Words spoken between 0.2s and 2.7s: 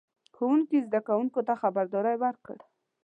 ښوونکي زده کوونکو ته خبرداری ورکړ.